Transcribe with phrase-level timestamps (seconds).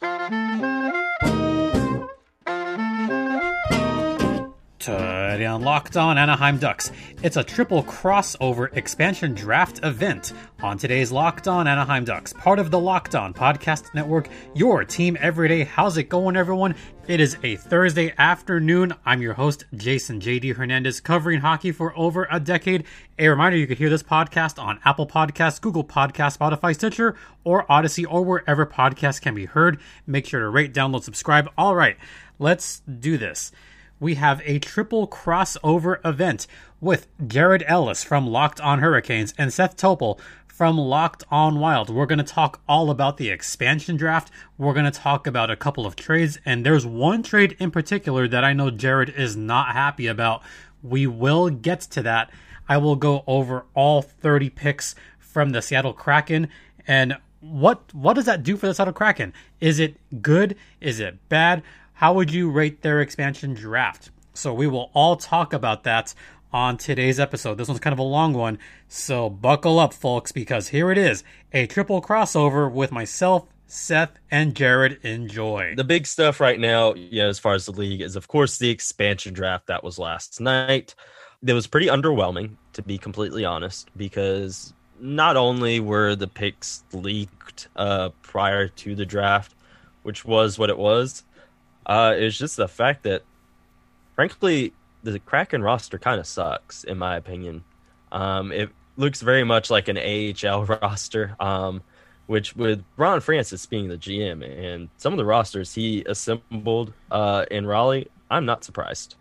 [0.00, 0.47] Thank you.
[4.88, 6.92] Today on Locked On Anaheim Ducks,
[7.22, 10.32] it's a triple crossover expansion draft event.
[10.62, 15.18] On today's Locked On Anaheim Ducks, part of the Locked On Podcast Network, your team
[15.20, 15.64] every day.
[15.64, 16.74] How's it going, everyone?
[17.06, 18.94] It is a Thursday afternoon.
[19.04, 22.84] I'm your host, Jason JD Hernandez, covering hockey for over a decade.
[23.18, 27.14] A reminder you could hear this podcast on Apple Podcasts, Google Podcasts, Spotify, Stitcher,
[27.44, 29.78] or Odyssey, or wherever podcasts can be heard.
[30.06, 31.50] Make sure to rate, download, subscribe.
[31.58, 31.98] All right,
[32.38, 33.52] let's do this
[34.00, 36.46] we have a triple crossover event
[36.80, 41.90] with Jared Ellis from Locked On Hurricanes and Seth Topol from Locked On Wild.
[41.90, 44.30] We're going to talk all about the expansion draft.
[44.56, 48.28] We're going to talk about a couple of trades, and there's one trade in particular
[48.28, 50.42] that I know Jared is not happy about.
[50.82, 52.30] We will get to that.
[52.68, 56.48] I will go over all 30 picks from the Seattle Kraken
[56.86, 59.32] and what what does that do for the Seattle Kraken?
[59.60, 60.56] Is it good?
[60.80, 61.62] Is it bad?
[61.98, 64.12] How would you rate their expansion draft?
[64.32, 66.14] So we will all talk about that
[66.52, 67.58] on today's episode.
[67.58, 71.24] This one's kind of a long one, so buckle up, folks, because here it is
[71.52, 75.00] a triple crossover with myself, Seth, and Jared.
[75.02, 75.74] Enjoy.
[75.76, 78.70] The big stuff right now, yeah, as far as the league, is of course the
[78.70, 80.94] expansion draft that was last night.
[81.42, 87.66] That was pretty underwhelming, to be completely honest, because not only were the picks leaked
[87.74, 89.56] uh, prior to the draft,
[90.04, 91.24] which was what it was,
[91.88, 93.22] uh, it's just the fact that,
[94.14, 94.72] frankly,
[95.02, 97.64] the Kraken roster kind of sucks, in my opinion.
[98.12, 101.82] Um, it looks very much like an AHL roster, um,
[102.26, 107.46] which with Ron Francis being the GM and some of the rosters he assembled uh,
[107.50, 109.14] in Raleigh, I'm not surprised.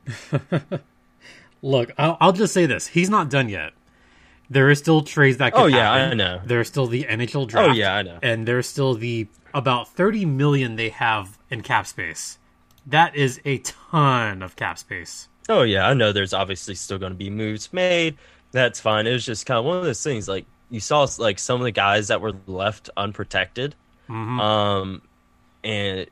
[1.61, 3.73] Look, I'll, I'll, just say this: he's not done yet.
[4.49, 5.53] There are still trades that.
[5.53, 6.21] Could oh yeah, happen.
[6.21, 6.41] I know.
[6.45, 7.69] There's still the NHL draft.
[7.69, 8.19] Oh yeah, I know.
[8.21, 12.37] And there's still the about 30 million they have in cap space
[12.87, 15.27] that is a ton of cap space.
[15.49, 16.11] Oh yeah, I know.
[16.11, 18.17] There's obviously still going to be moves made.
[18.51, 19.07] That's fine.
[19.07, 20.27] It was just kind of one of those things.
[20.27, 23.75] Like you saw, like some of the guys that were left unprotected,
[24.09, 24.39] mm-hmm.
[24.39, 25.01] um,
[25.63, 26.07] and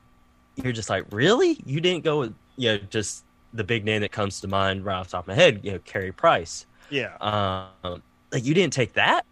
[0.56, 1.58] you're just like, really?
[1.64, 4.96] You didn't go with you know just the big name that comes to mind right
[4.96, 6.66] off the top of my head, you know, Carey Price.
[6.90, 7.16] Yeah.
[7.20, 9.24] Um, like you didn't take that.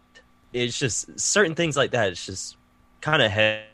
[0.51, 2.09] It's just certain things like that.
[2.09, 2.57] It's just
[3.01, 3.65] kind of head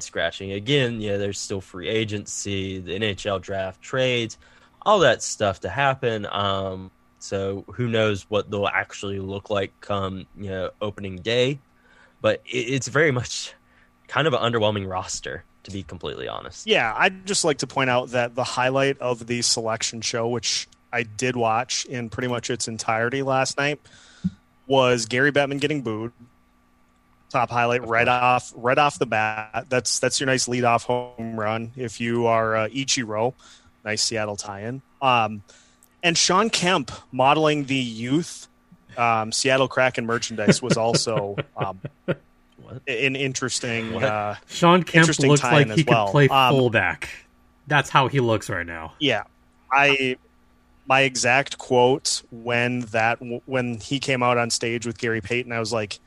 [0.00, 0.52] scratching.
[0.52, 4.38] Again, yeah, there's still free agency, the NHL draft, trades,
[4.82, 6.26] all that stuff to happen.
[6.30, 11.58] Um, so who knows what they'll actually look like come you know opening day,
[12.20, 13.54] but it, it's very much
[14.06, 16.66] kind of an underwhelming roster to be completely honest.
[16.66, 20.66] Yeah, I'd just like to point out that the highlight of the selection show, which
[20.92, 23.80] I did watch in pretty much its entirety last night,
[24.66, 26.12] was Gary Bettman getting booed
[27.30, 29.66] top highlight right off right off the bat.
[29.68, 33.34] That's that's your nice lead off home run if you are uh, Ichiro.
[33.84, 34.82] Nice Seattle tie-in.
[35.00, 35.42] Um,
[36.02, 38.48] and Shawn Kemp modeling the youth
[38.98, 41.80] um, Seattle Kraken merchandise was also um,
[42.86, 44.02] an interesting.
[44.02, 46.06] Uh, Shawn Kemp interesting looks like he well.
[46.06, 47.08] could play um, fullback.
[47.66, 48.94] That's how he looks right now.
[48.98, 49.24] Yeah,
[49.72, 50.16] I
[50.86, 55.60] my exact quote when that when he came out on stage with Gary Payton, I
[55.60, 56.00] was like,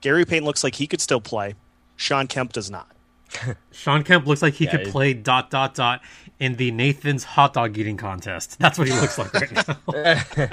[0.00, 1.54] Gary Payton looks like he could still play.
[1.96, 2.90] Shawn Kemp does not.
[3.72, 6.02] Shawn Kemp looks like he yeah, could play dot dot dot
[6.38, 8.58] in the Nathan's hot dog eating contest.
[8.58, 10.48] That's what he looks like right now.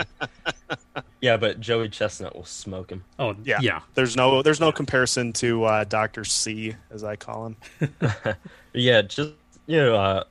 [1.22, 3.04] yeah, but Joey Chestnut will smoke him.
[3.18, 3.82] Oh yeah, yeah.
[3.96, 7.58] There's no there's no comparison to uh, Doctor C as I call him.
[8.74, 9.32] yeah, just
[9.66, 10.24] you know, uh,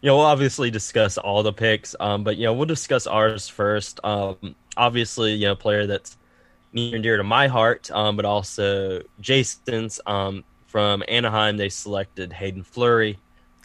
[0.00, 3.48] you know, we'll obviously discuss all the picks, um, but you know, we'll discuss ours
[3.48, 4.00] first.
[4.04, 6.16] Um, obviously, you know, player that's
[6.72, 10.00] near and dear to my heart, um, but also Jason's.
[10.06, 13.18] Um, from Anaheim, they selected Haydn Fleury.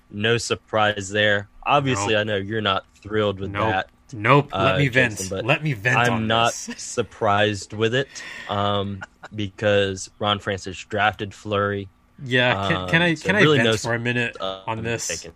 [0.09, 1.49] No surprise there.
[1.63, 2.21] Obviously, nope.
[2.21, 3.69] I know you're not thrilled with nope.
[3.69, 3.89] that.
[4.11, 4.49] Nope.
[4.51, 5.31] Uh, Let me vent.
[5.31, 5.97] Let me vent.
[5.97, 8.07] I'm not surprised with it
[8.49, 9.03] um,
[9.35, 11.89] because Ron Francis drafted Fleury.
[12.23, 12.67] Yeah.
[12.69, 14.83] Can, can I um, so can I really vent no, for a minute uh, on
[14.83, 15.07] this?
[15.07, 15.33] Taken.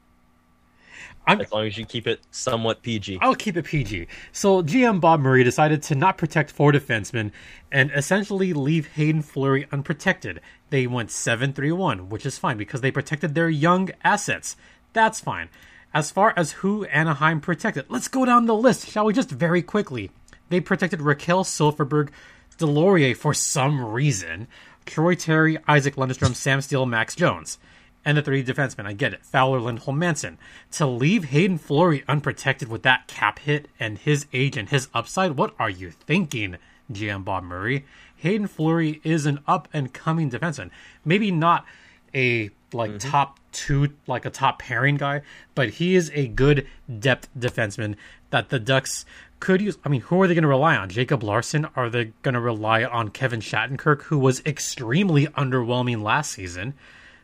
[1.27, 3.19] I'm, as long as you keep it somewhat PG.
[3.21, 4.07] I'll keep it PG.
[4.31, 7.31] So GM Bob Murray decided to not protect four defensemen
[7.71, 10.42] and essentially leave Haydn Fleury unprotected.
[10.69, 14.56] They went 7-3-1, which is fine because they protected their young assets.
[14.94, 15.50] That's fine.
[15.94, 19.13] As far as who Anaheim protected, let's go down the list, shall we?
[19.13, 20.12] Just very quickly.
[20.50, 22.10] They protected Rakell Silfverberg,
[22.57, 24.48] Deslauriers for some reason,
[24.86, 27.57] Troy Terry, Isac Lundestrom, Sam Steel, Max Jones
[28.05, 28.85] and the three defensemen.
[28.85, 29.25] I get it.
[29.25, 30.37] Fowler, Lindholm, Manson.
[30.71, 35.31] To leave Haydn Fleury unprotected with that cap hit and his age and his upside,
[35.31, 36.57] what are you thinking,
[36.91, 37.85] GM Bob Murray?
[38.17, 40.71] Haydn Fleury is an up and coming defenseman.
[41.05, 41.65] Maybe not
[42.13, 43.09] a like mm-hmm.
[43.09, 45.21] top two, like a top pairing guy,
[45.55, 46.67] but he is a good
[46.99, 47.95] depth defenseman
[48.29, 49.05] that the Ducks
[49.39, 49.77] could use.
[49.83, 50.89] I mean, who are they going to rely on?
[50.89, 51.67] Jacob Larsson?
[51.75, 56.73] Are they going to rely on Kevin Shattenkirk, who was extremely underwhelming last season?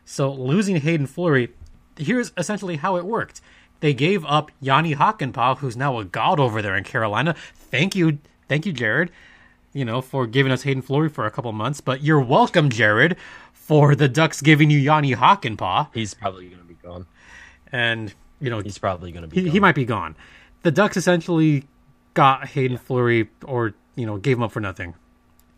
[0.06, 1.50] So losing Haydn Fleury,
[1.98, 3.40] here's essentially how it worked.
[3.80, 7.34] They gave up Jani Hakanpää, who's now a god over there in Carolina.
[7.54, 8.18] Thank you,
[8.48, 9.10] thank you, Jared.
[9.72, 13.16] You know, for giving us Haydn Fleury for a couple months, but you're welcome, Jared,
[13.52, 15.88] for the Ducks giving you Jani Hakanpää.
[15.92, 17.06] He's probably going to be gone,
[17.72, 19.42] and you know he's probably going to be.
[19.42, 20.16] He, he, might be gone.
[20.62, 21.64] The Ducks essentially
[22.14, 24.94] got Haydn Fleury, or you know, gave him up for nothing.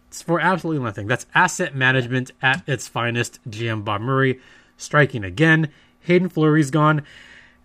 [0.09, 1.07] It's for absolutely nothing.
[1.07, 3.39] That's asset management at its finest.
[3.49, 4.41] GM Bob Murray
[4.77, 5.71] striking again.
[6.01, 7.03] Haydn Fleury's gone.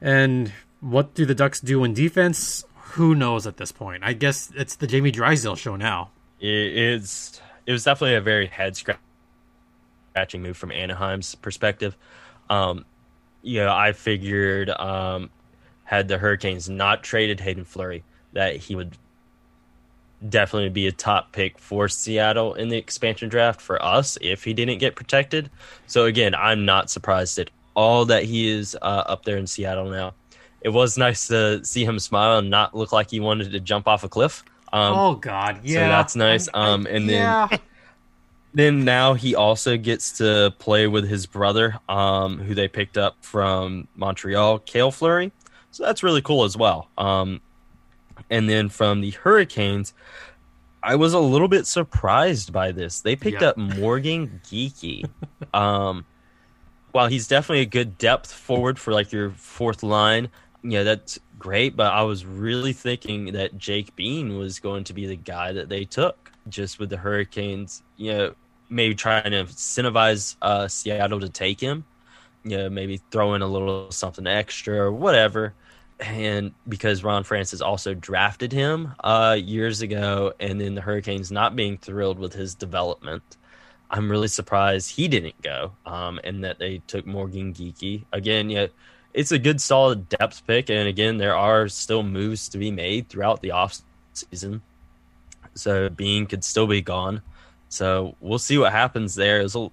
[0.02, 0.52] And
[0.82, 2.66] what do the Ducks do in defense?
[2.94, 4.04] Who knows at this point?
[4.04, 6.12] I guess it's the Jamie Drysdale show now.
[6.40, 7.42] It is.
[7.66, 11.96] It was definitely a very head scratching move from Anaheim's perspective.
[12.50, 12.86] Um,
[13.42, 15.30] you know, I figured um,
[15.86, 18.04] had the Hurricanes not traded Haydn Fleury,
[18.34, 18.98] that he would
[20.30, 24.54] definitely be a top pick for Seattle in the expansion draft for us if he
[24.54, 25.50] didn't get protected.
[25.88, 29.90] So again, I'm not surprised at all that he is uh, up there in Seattle
[29.90, 30.14] now.
[30.62, 33.88] It was nice to see him smile and not look like he wanted to jump
[33.88, 34.44] off a cliff.
[34.72, 36.50] Um, oh God, yeah, so that's nice.
[36.54, 37.48] Um, and then yeah.
[38.54, 43.18] then now he also gets to play with his brother, um, who they picked up
[43.22, 45.32] from Montreal, Cale Fleury.
[45.72, 46.88] So that's really cool as well.
[46.98, 47.42] Um,
[48.30, 49.94] and then from the Hurricanes,
[50.82, 53.02] I was a little bit surprised by this.
[53.02, 53.50] They picked yeah.
[53.50, 55.10] up Morgan Geekie.
[55.54, 56.06] um,
[56.92, 60.30] while he's definitely a good depth forward for like your fourth line,
[60.62, 61.76] yeah, that's great.
[61.76, 65.70] But I was really thinking that Jake Bean was going to be the guy that
[65.70, 68.36] they took just with the Hurricanes, you know,
[68.70, 71.86] maybe trying to incentivize uh, Seattle to take him,
[72.44, 75.54] you know, maybe throw in a little something extra or whatever.
[76.04, 81.56] And because Ron Francis also drafted him uh, years ago, and then the Hurricanes not
[81.56, 83.24] being thrilled with his development,
[83.90, 88.50] I'm really surprised he didn't go, um, and that they took Morgan Geekie again.
[88.50, 88.68] Yeah,
[89.14, 93.08] it's a good, solid depth pick, and again, there are still moves to be made
[93.08, 93.80] throughout the off
[94.12, 94.62] season.
[95.56, 97.22] So Bean could still be gone.
[97.70, 99.40] So we'll see what happens there.
[99.40, 99.70] It a,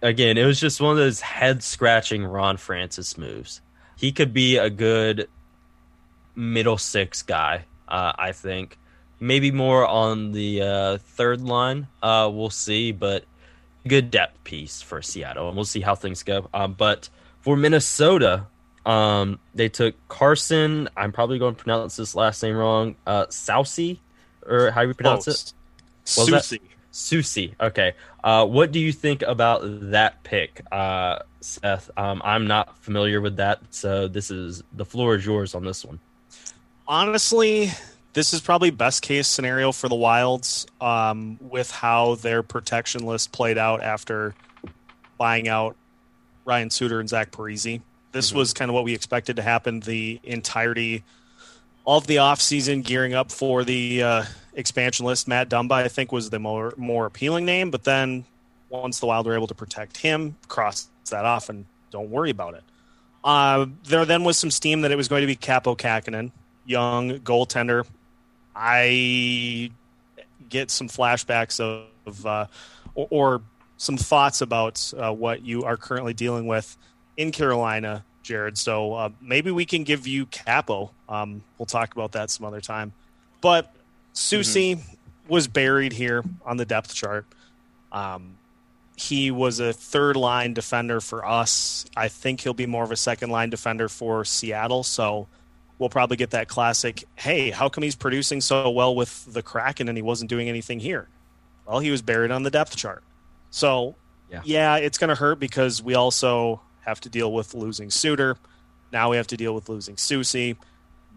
[0.00, 3.60] again, it was just one of those head scratching Ron Francis moves.
[3.96, 5.28] He could be a good
[6.34, 8.78] middle six guy, uh, I think
[9.20, 11.88] maybe more on the uh, third line.
[12.02, 13.24] Uh, we'll see, but
[13.88, 16.48] good depth piece for Seattle, and we'll see how things go.
[16.52, 17.08] Um, but
[17.40, 18.46] for Minnesota,
[18.84, 20.88] um, they took Carson.
[20.96, 22.96] I'm probably going to pronounce this last name wrong.
[23.06, 23.98] Uh, Soucy,
[24.44, 25.42] or how do you pronounce Close.
[25.42, 25.52] it?
[26.04, 26.60] Susie.
[26.90, 27.54] Susie.
[27.60, 27.94] Okay.
[28.22, 29.60] Uh, what do you think about
[29.90, 31.90] that pick, uh, Seth?
[31.96, 35.84] Um, I'm not familiar with that, so this is the floor is yours on this
[35.84, 35.98] one.
[36.88, 37.70] Honestly,
[38.12, 43.32] this is probably best case scenario for the Wilds um, with how their protection list
[43.32, 44.34] played out after
[45.18, 45.76] buying out
[46.44, 47.80] Ryan Suter and Zach Parise.
[48.12, 48.38] This mm-hmm.
[48.38, 51.04] was kind of what we expected to happen the entirety
[51.86, 55.28] of the offseason, gearing up for the uh, expansion list.
[55.28, 58.24] Matt Dumba, I think, was the more, more appealing name, but then
[58.68, 62.54] once the Wild were able to protect him, cross that off and don't worry about
[62.54, 62.64] it.
[63.24, 66.30] Uh, there then was some steam that it was going to be Kaapo Kähkönen,
[66.64, 67.84] young goaltender,
[68.56, 69.70] I
[70.48, 72.46] get some flashbacks of, of uh,
[72.94, 73.42] or, or,
[73.78, 76.78] some thoughts about uh, what you are currently dealing with
[77.18, 78.56] in Carolina, Jared.
[78.56, 80.88] So uh, maybe we can give you Kaapo.
[81.10, 82.94] Um, we'll talk about that some other time.
[83.42, 83.70] But
[84.14, 84.96] Soucy mm-hmm.
[85.28, 87.26] was buried here on the depth chart.
[87.92, 88.38] Um,
[88.96, 91.84] he was a third line defender for us.
[91.96, 94.82] I think he'll be more of a second line defender for Seattle.
[94.82, 95.28] So
[95.78, 99.88] we'll probably get that classic, hey, how come he's producing so well with the Kraken
[99.88, 101.08] and he wasn't doing anything here?
[101.66, 103.04] Well, he was buried on the depth chart.
[103.50, 103.96] So,
[104.30, 108.38] yeah, yeah it's going to hurt because we also have to deal with losing Suter.
[108.92, 110.56] Now we have to deal with losing Soucy.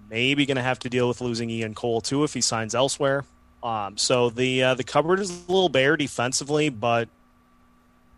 [0.10, 3.24] Maybe going to have to deal with losing Ian Cole too if he signs elsewhere.
[3.62, 7.10] Um, so the uh, the cupboard is a little bare defensively, but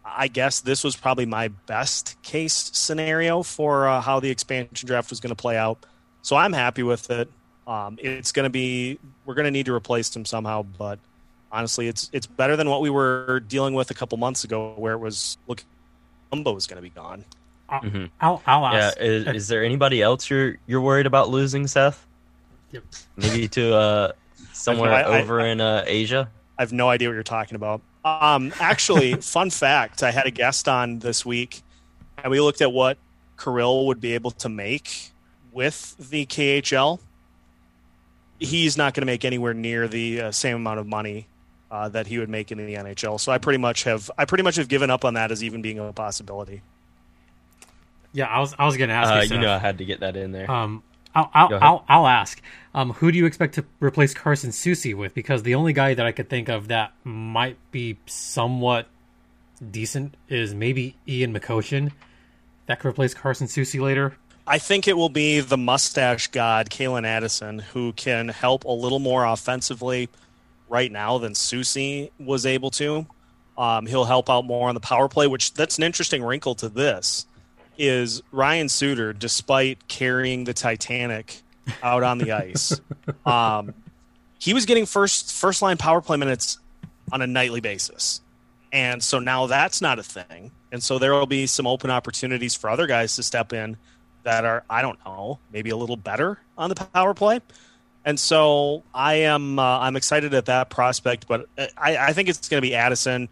[0.03, 5.09] I guess this was probably my best case scenario for uh, how the expansion draft
[5.09, 5.85] was going to play out.
[6.21, 7.29] So I'm happy with it.
[7.67, 10.99] Um, it's going to be we're going to need to replace him somehow, but
[11.51, 14.93] honestly, it's it's better than what we were dealing with a couple months ago, where
[14.93, 15.63] it was look,
[16.31, 17.23] Umbo is going to be gone.
[17.69, 18.05] I'll, mm-hmm.
[18.19, 18.97] I'll, I'll ask.
[18.97, 22.05] Yeah, is, is, there anybody else you're you're worried about losing, Seth?
[22.71, 22.83] Yep.
[23.15, 24.11] Maybe to uh,
[24.53, 26.29] somewhere I, over I, in uh, Asia.
[26.57, 27.81] I have no idea what you're talking about.
[28.03, 31.61] Um, actually, fun fact: I had a guest on this week
[32.23, 32.97] and we looked at what
[33.37, 35.11] Kirill would be able to make
[35.51, 36.99] with the KHL,
[38.39, 41.27] he's not going to make anywhere near the uh, same amount of money
[41.69, 43.19] uh, that he would make in the NHL.
[43.19, 45.61] So I pretty much have I pretty much have given up on that as even
[45.61, 46.61] being a possibility.
[48.13, 49.85] Yeah, I was I was going to ask Uh, you, you know, I had to
[49.85, 50.49] get that in there.
[50.49, 52.41] Um, I'll I'll, I'll I'll ask.
[52.73, 55.13] Um, who do you expect to replace Carson Soucy with?
[55.13, 58.87] Because the only guy that I could think of that might be somewhat
[59.69, 61.91] decent is maybe Ian McCoshen.
[62.67, 64.15] That could replace Carson Soucy later.
[64.47, 68.99] I think it will be the mustache god, Calen Addison, who can help a little
[68.99, 70.09] more offensively
[70.67, 73.05] right now than Soucy was able to.
[73.57, 76.69] Um, he'll help out more on the power play, which that's an interesting wrinkle to
[76.69, 77.27] this.
[77.81, 81.41] Is Ryan Suter, despite carrying the Titanic
[81.81, 82.79] out on the ice,
[83.25, 83.73] um,
[84.37, 86.59] he was getting first first line power play minutes
[87.11, 88.21] on a nightly basis.
[88.71, 90.51] And so now that's not a thing.
[90.71, 93.77] And so there will be some open opportunities for other guys to step in
[94.23, 97.41] that are, I don't know, maybe a little better on the power play.
[98.05, 102.47] And so I am uh, I'm excited at that prospect, but I, I think it's
[102.47, 103.27] going to be Addison.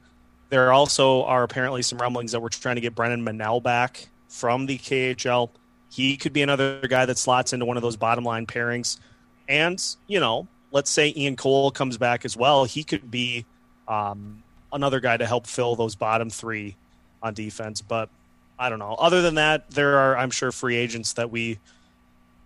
[0.49, 4.65] There also are apparently some rumblings that we're trying to get Brennan Menell back from
[4.65, 5.49] the KHL.
[5.91, 8.99] He could be another guy that slots into one of those bottom line pairings.
[9.47, 12.65] And, you know, let's say Ian Cole comes back as well.
[12.65, 13.45] He could be
[13.87, 16.77] um, another guy to help fill those bottom three
[17.21, 17.81] on defense.
[17.81, 18.09] But
[18.57, 18.93] I don't know.
[18.93, 21.59] Other than that, there are, I'm sure, free agents that we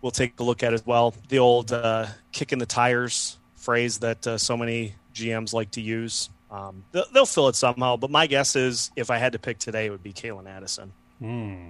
[0.01, 1.13] will take a look at as well.
[1.29, 5.81] The old uh, kick in the tires phrase that uh, so many GMs like to
[5.81, 6.29] use.
[6.51, 7.97] Um, they'll, they'll fill it somehow.
[7.97, 10.93] But my guess is if I had to pick today, it would be Calen Addison.
[11.23, 11.69] Hmm.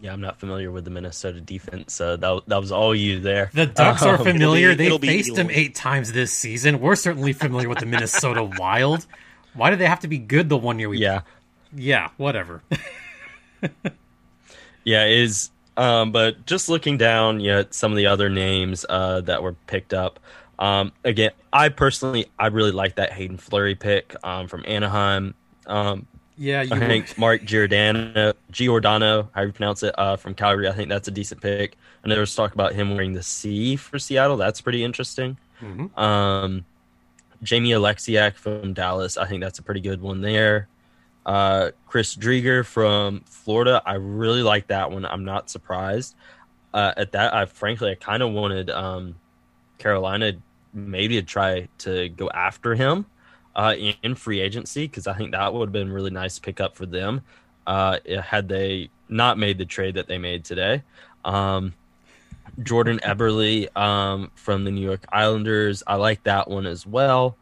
[0.00, 2.00] yeah, I'm not familiar with the Minnesota defense.
[2.00, 3.50] Uh, that that was all you there.
[3.54, 4.70] The Ducks are Um, familiar.
[4.70, 6.80] it'll be- they faced them eight times this season.
[6.80, 9.06] We're certainly familiar with the Minnesota Wild.
[9.54, 10.98] Why do they have to be good the one year we?
[10.98, 11.20] Yeah,
[11.74, 12.62] yeah, whatever.
[14.84, 19.20] yeah, is Um, but just looking down, yeah, at some of the other names uh,
[19.22, 20.18] that were picked up.
[20.58, 25.34] Um, again, I personally, I really like that Haydn Fleury pick um, from Anaheim.
[25.68, 26.06] Um,
[26.38, 26.74] yeah, you.
[26.74, 30.68] I think Mark Giordano, Giordano, how you pronounce it, uh, from Calgary.
[30.68, 31.76] I think that's a decent pick.
[32.02, 34.36] And there was talk about him wearing the C for Seattle.
[34.36, 35.36] That's pretty interesting.
[35.60, 35.96] Mhm.
[35.98, 36.64] Um,
[37.42, 39.16] Jamie Oleksiak from Dallas.
[39.16, 40.68] I think that's a pretty good one there.
[41.26, 43.82] Uh, Chris Driedger from Florida.
[43.84, 45.04] I really like that one.
[45.04, 46.14] I'm not surprised
[46.72, 47.34] uh, at that.
[47.34, 49.16] I frankly, I kind of wanted um,
[49.78, 50.32] Carolina
[50.72, 53.06] maybe to try to go after him
[53.56, 56.60] uh, in, free agency because I think that would have been really nice to pick
[56.60, 57.22] up for them
[57.66, 60.82] uh, had they not made the trade that they made today.
[61.24, 61.74] Um,
[62.62, 65.82] Jordan Eberle um, from the New York Islanders.
[65.86, 67.36] I like that one as well.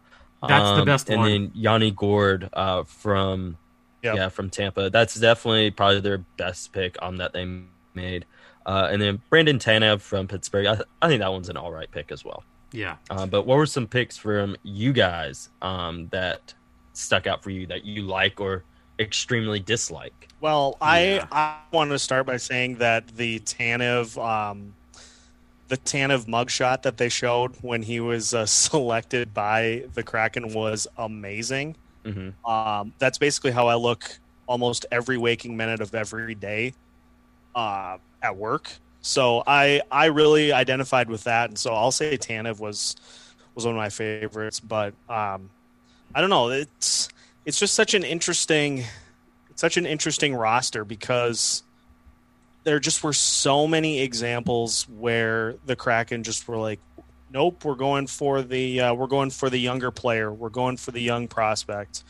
[0.47, 1.31] That's the Um, best and one.
[1.31, 3.57] then Yanni Gourde uh, from
[4.03, 4.17] Yep.
[4.17, 4.91] yeah from Tampa.
[4.91, 7.47] That's definitely probably their best pick on that they
[7.95, 8.25] made.
[8.65, 10.67] Uh, and then Brandon Tanev from Pittsburgh.
[10.67, 12.45] I, I think that one's an all right pick as well.
[12.73, 12.97] Yeah.
[13.11, 16.55] Uh, but what were some picks from you guys um, that
[16.93, 18.65] stuck out for you that you like or
[18.99, 20.29] extremely dislike?
[20.41, 21.27] Well, I Yeah.
[21.31, 24.75] I want to start by saying that the Tanev um,
[25.69, 30.87] the Tanev mugshot that they showed when he was uh, selected by the Kraken was
[30.97, 31.77] amazing.
[32.05, 36.73] hmm Um, that's basically how I look almost every waking minute of every day
[37.55, 38.71] uh, at work.
[39.07, 42.97] So I I really identified with that, and so I'll say Tanev was
[43.55, 44.59] was one of my favorites.
[44.59, 45.49] But um,
[46.13, 46.49] I don't know.
[46.49, 47.09] It's
[47.45, 48.83] it's just such an interesting
[49.55, 51.63] such an interesting roster because
[52.65, 56.81] there just were so many examples where the Kraken just were like,
[57.31, 60.91] nope, we're going for the uh, we're going for the younger player, we're going for
[60.91, 62.03] the young prospect.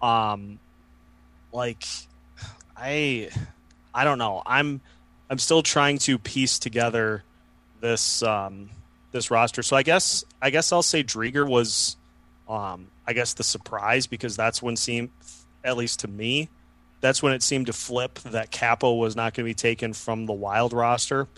[0.00, 0.60] Um,
[1.52, 1.82] like
[2.76, 3.30] I
[3.92, 4.44] I don't know.
[4.46, 4.80] I'm
[5.28, 7.22] I'm still trying to piece together
[7.80, 8.70] this um
[9.12, 9.62] this roster.
[9.62, 11.96] So I guess I guess I'll say Driedger was
[12.48, 15.10] um I guess the surprise because that's when seemed
[15.64, 16.48] at least to me
[17.00, 20.26] that's when it seemed to flip that Kaapo was not going to be taken from
[20.26, 21.28] the Wild roster.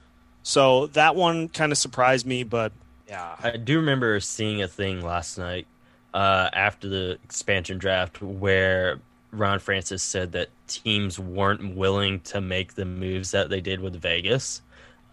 [0.42, 2.72] So that one kind of surprised me, but
[3.06, 5.66] yeah, I do remember seeing a thing last night
[6.14, 12.74] uh, after the expansion draft where Ron Francis said that teams weren't willing to make
[12.74, 14.62] the moves that they did with Vegas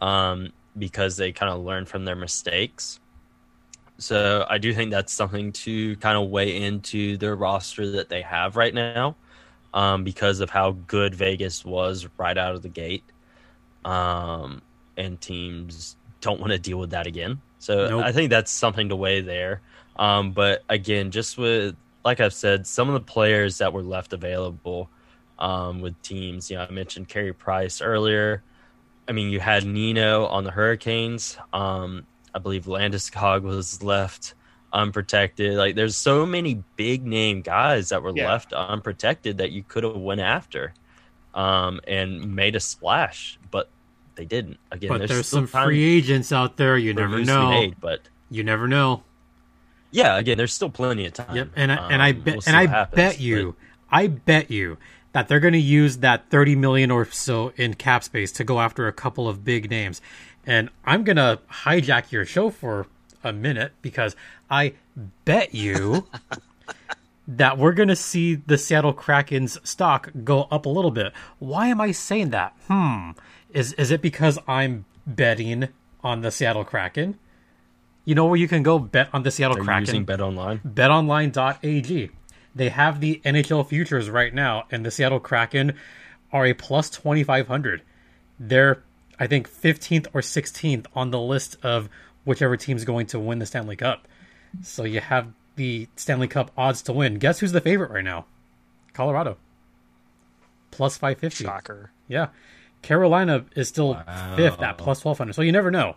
[0.02, 3.00] um, because they kind of learned from their mistakes.
[3.98, 8.22] So I do think that's something to kind of weigh into their roster that they
[8.22, 9.16] have right now
[9.74, 13.04] um, because of how good Vegas was right out of the gate.
[13.84, 14.62] Um,
[14.98, 17.42] and teams don't want to deal with that again.
[17.60, 18.04] So Nope.
[18.04, 19.62] I think that's something to weigh there.
[19.96, 24.14] Um, but again, just with like I've said, some of the players that were left
[24.14, 24.90] available
[25.40, 26.50] um, with teams.
[26.52, 28.44] You know, I mentioned Carey Price earlier.
[29.08, 31.38] I mean, you had Nino on the Hurricanes.
[31.52, 34.36] Um, I believe Landeskog was left
[34.72, 35.56] unprotected.
[35.56, 38.30] Like, there's so many big name guys that were Yeah.
[38.30, 40.74] left unprotected that you could have went after
[41.34, 43.70] um, and made a splash, but
[44.16, 44.58] they didn't.
[44.72, 46.78] Again, But there's still some free agents out there.
[46.78, 47.50] You never moves to be know.
[47.50, 49.04] made, but You never know.
[49.96, 51.36] Yeah, again, there's still plenty of time.
[51.36, 53.56] Yep, and I, and I Um, bet we'll and I happens, bet you,
[53.90, 54.78] I bet you
[55.14, 58.60] that they're going to use that thirty million or so in cap space to go
[58.60, 60.02] after a couple of big names.
[60.46, 62.88] And I'm going to hijack your show for
[63.24, 64.16] a minute because
[64.50, 64.74] I
[65.24, 66.08] bet you
[67.28, 71.14] that we're going to see the Seattle Kraken's stock go up a little bit.
[71.40, 72.54] Why am I saying that?
[72.68, 73.12] Hmm.
[73.50, 75.70] Is is it because I'm betting
[76.04, 77.18] on the Seattle Kraken?
[78.06, 79.82] You know where you can go bet on the Seattle They're Kraken?
[79.82, 80.60] using Bet Online.
[80.60, 82.12] betonline.ag.
[82.54, 85.74] They have the NHL futures right now, and the Seattle Kraken
[86.32, 87.82] are a plus 2,500.
[88.40, 88.84] They're,
[89.20, 91.90] I think, 15th or 16th on the list of
[92.24, 94.08] whichever team's going to win the Stanley Cup.
[94.62, 97.16] So you have the Stanley Cup odds to win.
[97.16, 98.26] Guess who's the favorite right now?
[98.94, 99.38] Colorado.
[100.72, 101.44] Plus 550.
[101.44, 101.92] Shocker.
[102.08, 102.28] Yeah.
[102.82, 103.96] Carolina is still
[104.36, 105.34] fifth at plus 1200.
[105.34, 105.96] So you never know.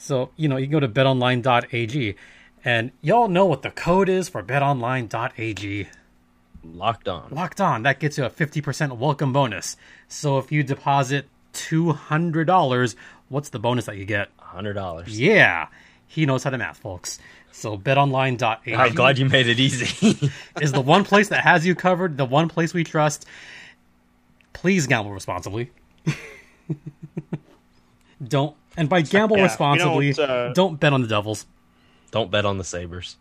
[0.00, 2.16] So, you know, you can go to betonline.ag
[2.64, 5.88] and y'all know what the code is for betonline.ag.
[6.64, 7.28] Locked on.
[7.30, 7.82] Locked on.
[7.82, 9.76] That gets you a 50% welcome bonus.
[10.08, 12.94] So if you deposit $200,
[13.28, 14.30] what's the bonus that you get?
[14.38, 15.20] hundred dollars.
[15.20, 15.68] Yeah.
[16.06, 17.18] He knows how to math, folks.
[17.52, 20.30] So betonline.ag I'm glad you made it easy.
[20.62, 23.26] is the one place that has you covered, the one place we trust.
[24.54, 25.70] Please gamble responsibly.
[28.26, 31.44] don't, and by gamble Yeah, responsibly, don't, uh, don't bet on the Devils,
[32.12, 33.18] Don't bet on the Sabres.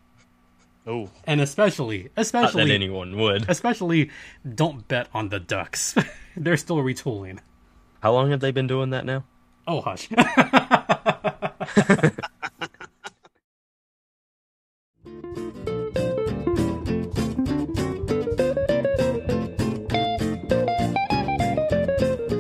[0.88, 3.50] Oh, and especially, Not that especially, anyone would.
[3.50, 4.10] especially,
[4.56, 5.96] don't bet on the Ducks.
[6.38, 7.40] They're still retooling.
[8.00, 9.26] How long have they been doing that now?
[9.68, 10.08] Oh hush.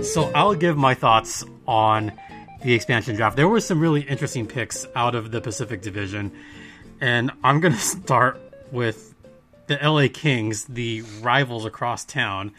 [0.03, 2.11] so I'll give my thoughts on
[2.61, 3.35] the expansion draft.
[3.35, 6.31] There were some really interesting picks out of the Pacific Division,
[6.99, 8.39] and I'm going to start
[8.71, 9.13] with
[9.67, 12.51] the LA Kings, the rivals across town.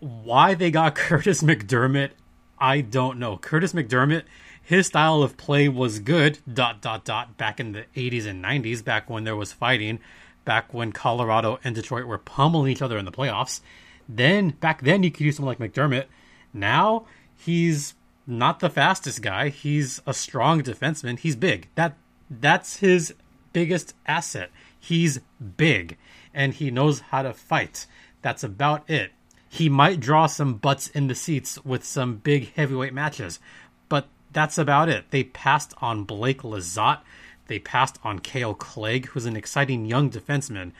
[0.00, 2.10] Why they got Kurtis MacDermid,
[2.58, 3.36] I don't know.
[3.36, 4.24] Kurtis MacDermid,
[4.62, 8.84] his style of play was good, dot, dot, dot, back in the 80s and 90s,
[8.84, 9.98] back when there was fighting,
[10.44, 13.60] back when Colorado and Detroit were pummeling each other in the playoffs.
[14.08, 16.04] Then, back then, you could use someone like MacDermid.
[16.52, 17.94] Now, he's
[18.28, 19.48] not the fastest guy.
[19.48, 21.18] He's a strong defenseman.
[21.18, 21.68] He's big.
[21.74, 21.96] That
[22.30, 23.14] That's his
[23.54, 24.50] biggest asset.
[24.78, 25.20] He's
[25.56, 25.96] big,
[26.34, 27.86] and he knows how to fight.
[28.20, 29.12] That's about it.
[29.48, 33.40] He might draw some butts in the seats with some big heavyweight matches,
[33.88, 35.10] but that's about it.
[35.10, 37.00] They passed on Blake Lizotte.
[37.46, 40.72] They passed on Kale Clague, who's an exciting young defenseman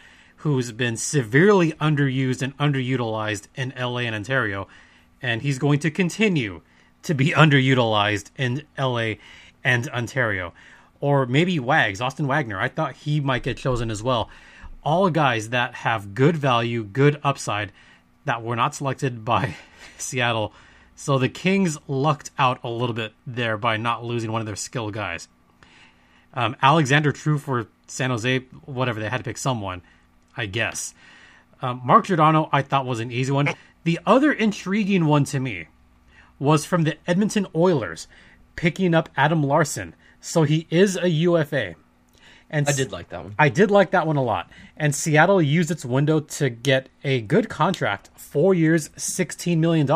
[0.43, 4.69] who's been severely underused and underutilized in LA and Ontario,
[5.21, 6.61] and he's going to continue
[7.09, 9.15] to be underutilized in LA
[9.65, 10.55] and Ontario.
[11.01, 12.61] Or maybe Wags, Austin Wagner.
[12.61, 14.31] I thought he might get chosen as well.
[14.83, 17.73] All guys that have good value, good upside,
[18.25, 19.55] that were not selected by
[19.99, 20.53] Seattle.
[20.95, 24.57] So the Kings lucked out a little bit there by not losing one of their
[24.57, 25.29] skill guys.
[26.35, 29.83] Um, Alexander True for San Jose, whatever, they had to pick someone,
[30.37, 30.95] I guess.
[31.63, 33.49] Um, Mark Giordano, I thought was an easy one.
[33.85, 35.69] The other intriguing one to me
[36.39, 38.07] was from the Edmonton Oilers,
[38.57, 39.95] picking up Adam Larsson.
[40.21, 41.75] So he is a UFA.
[42.51, 43.35] And I did like that one.
[43.39, 44.51] I did like that one a lot.
[44.77, 49.87] And Seattle used its window to get a good contract, four years, $16 million.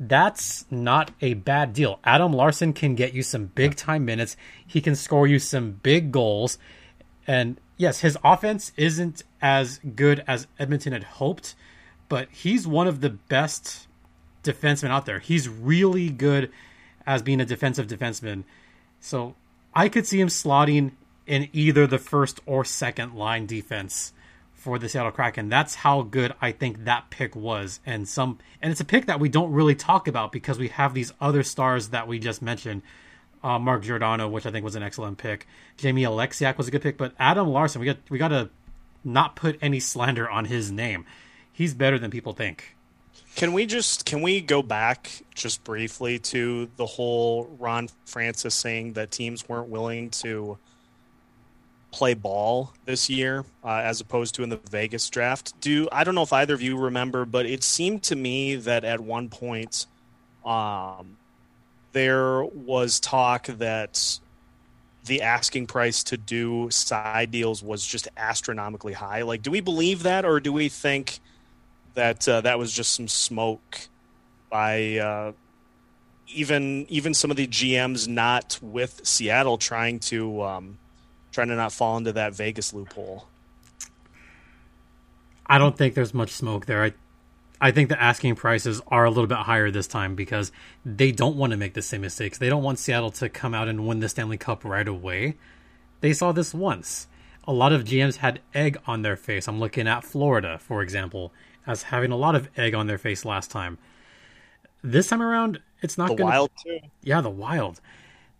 [0.00, 2.00] That's not a bad deal.
[2.04, 4.36] Adam Larsson can get you some big time minutes.
[4.66, 6.58] He can score you some big goals.
[7.26, 11.54] And yes, his offense isn't as good as Edmonton had hoped,
[12.08, 13.86] but he's one of the best
[14.46, 15.18] defensemen out there.
[15.18, 16.50] He's really good
[17.06, 18.44] as being a defensive defenseman.
[19.00, 19.34] So
[19.74, 20.92] I could see him slotting
[21.26, 24.12] in either the first or second line defense
[24.52, 25.48] for the Seattle Kraken.
[25.48, 27.80] That's how good I think that pick was.
[27.86, 30.94] And some and it's a pick that we don't really talk about because we have
[30.94, 32.82] these other stars that we just mentioned.
[33.44, 35.46] Uh, Mark Giordano, which I think was an excellent pick.
[35.76, 38.50] Jamie Oleksiak was a good pick, but Adam Larsson, we got we got to
[39.04, 41.04] not put any slander on his name.
[41.52, 42.75] He's better than people think.
[43.34, 48.94] Can we just can we go back just briefly to the whole Ron Francis saying
[48.94, 50.58] that teams weren't willing to
[51.96, 55.58] play ball this year uh, as opposed to in the Vegas draft.
[55.60, 58.84] Do I don't know if either of you remember, but it seemed to me that
[58.84, 59.86] at one point,
[60.44, 61.16] um,
[61.92, 64.18] there was talk that
[65.06, 69.22] the asking price to do side deals was just astronomically high.
[69.22, 71.20] Like, do we believe that, or do we think
[71.96, 73.88] that uh, that was just some smoke
[74.48, 75.32] by uh,
[76.28, 80.78] even even some of the GMs not with Seattle trying to um,
[81.32, 83.26] trying to not fall into that Vegas loophole?
[85.46, 86.82] I don't think there's much smoke there.
[86.82, 86.92] I
[87.60, 90.52] I think the asking prices are a little bit higher this time because
[90.84, 92.38] they don't want to make the same mistakes.
[92.38, 95.36] They don't want Seattle to come out and win the Stanley Cup right away.
[96.00, 97.06] They saw this once.
[97.48, 99.48] A lot of GMs had egg on their face.
[99.48, 101.32] I'm looking at Florida, for example,
[101.66, 103.78] as having a lot of egg on their face last time.
[104.82, 106.78] This time around, it's not The gonna, Wild too.
[107.02, 107.80] yeah, the wild.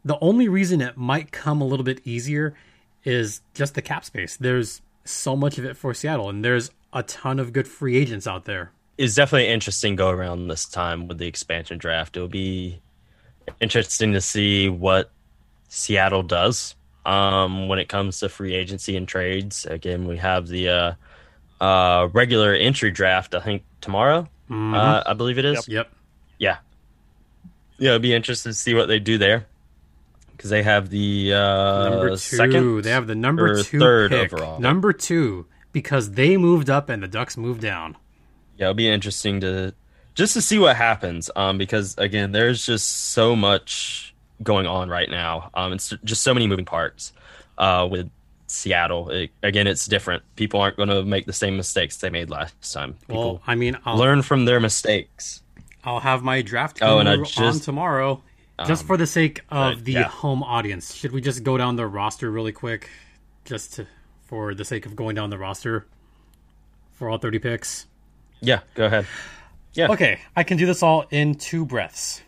[0.05, 2.55] The only reason it might come a little bit easier
[3.05, 4.37] is just the cap space.
[4.37, 8.27] There's so much of it for Seattle, and there's a ton of good free agents
[8.27, 8.71] out there.
[8.99, 12.17] It's definitely interesting go around this time with the expansion draft.
[12.17, 12.81] It'll be
[13.61, 15.11] interesting to see what
[15.69, 19.67] Seattle does um, when it comes to free agency and trades.
[19.67, 20.93] Again, we have the uh,
[21.61, 23.35] uh, regular entry draft.
[23.35, 24.29] I think tomorrow.
[24.51, 25.67] Uh, I believe it is.
[25.69, 25.91] Yep.
[26.39, 26.59] Yeah.
[27.79, 29.47] Yeah, it'll be interesting to see what they do there
[30.37, 32.17] because they have the uh, Number two.
[32.17, 32.83] second.
[32.85, 34.33] they have the number two third pick.
[34.33, 34.61] overall.
[34.61, 37.97] Number two because they moved up and the Ducks moved down.
[38.57, 39.75] Yeah, it'll be interesting to
[40.15, 41.31] just to see what happens.
[41.37, 45.51] Um, because again, there's just so much going on right now.
[45.53, 47.13] Um, it's just so many moving parts.
[47.59, 48.11] Uh, with
[48.57, 50.23] Seattle, It- again, it's different.
[50.37, 52.95] People aren't going to make the same mistakes they made last time.
[53.09, 55.43] People Well, I mean, I'll, learn from their mistakes.
[55.85, 58.23] I'll have my draft Oh, and I guru on just- tomorrow,
[58.67, 60.03] just um, for the sake of the yeah.
[60.05, 60.95] home audience.
[60.95, 62.89] Should we just go down the roster really quick,
[63.45, 63.87] just to,
[64.27, 65.87] for the sake of going down the roster
[66.95, 67.87] for all thirty picks?
[68.41, 69.07] Yeah, go ahead.
[69.75, 69.89] Yeah.
[69.91, 72.23] Okay, I can do this all in two breaths.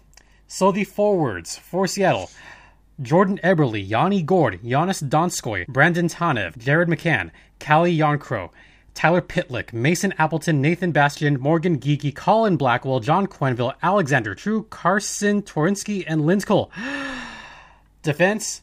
[0.46, 2.30] So the forwards for Seattle.
[3.00, 7.30] Jordan Eberle, Yanni Gourde, Joonas Donskoi, Brandon Tanev, Jared McCann,
[7.60, 8.50] Calle Järnkrok,
[8.94, 15.42] Tyler Pitlick, Mason Appleton, Nathan Bastian, Morgan Geekie, Colin Blackwell, John Quenneville, Alexander True, Carsen
[15.42, 16.44] Twarynski, and Linz.
[18.02, 18.62] Defense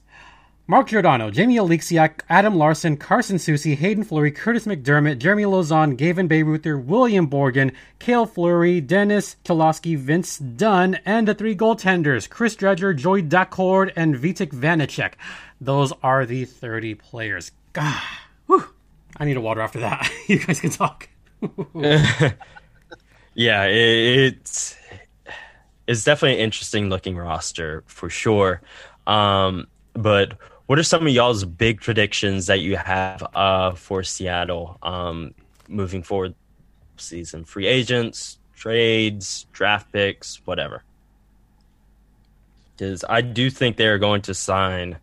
[0.68, 6.28] Mark Giordano, Jamie Oleksiak, Adam Larsson, Carson Soucy, Haydn Fleury, Kurtis MacDermid, Jeremy Lauzon, Gavin
[6.28, 12.98] Bayreuther, William Borgen, Cale Fleury, Dennis Cholowski, Vince Dunn, and the three goaltenders, Chris Driedger,
[12.98, 15.14] Joy Daccord, and Vitek Vanecek.
[15.62, 17.52] Those are the 30 players.
[17.74, 18.02] God,
[18.48, 18.66] whew.
[19.18, 20.12] I need a water after that.
[20.28, 21.10] you guys can talk.
[23.36, 24.78] Yeah, it, it's
[25.88, 28.62] it's definitely an interesting looking roster for sure.
[29.06, 34.78] Um, but what are some of y'all's big predictions that you have uh, for Seattle
[34.82, 35.34] um,
[35.68, 36.34] moving forward
[36.98, 37.46] season?
[37.46, 40.84] Free agents, trades, draft picks, whatever.
[42.76, 44.98] Because I do think they're going to sign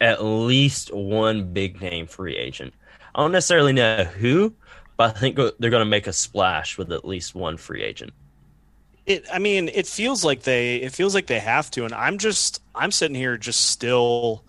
[0.00, 2.74] at least one big name free agent.
[3.14, 4.52] I don't necessarily know who,
[4.96, 8.12] but I think they're going to make a splash with at least one free agent.
[9.06, 12.18] It, I mean, it feels like they it feels like they have to, and I'm
[12.18, 14.42] just I'm sitting here just still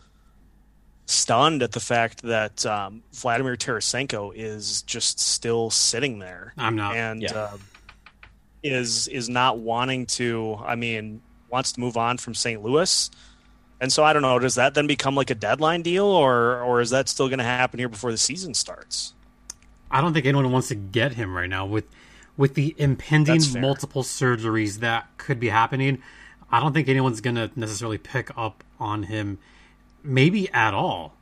[1.07, 6.95] stunned at the fact that um, Vladimir Tarasenko is just still sitting there I'm not.
[6.95, 7.33] and Yeah.
[7.33, 7.57] uh,
[8.63, 10.59] is is not wanting to.
[10.65, 12.61] I mean, wants to move on from St.
[12.61, 13.09] Louis,
[13.79, 14.37] and so I don't know.
[14.39, 17.45] Does that then become like a deadline deal, or or is that still going to
[17.45, 19.13] happen here before the season starts?
[19.89, 21.85] I don't think anyone wants to get him right now with
[22.35, 26.01] with the impending multiple surgeries that could be happening.
[26.51, 29.37] I don't think anyone's gonna necessarily pick up on him,
[30.07, 31.13] maybe at all.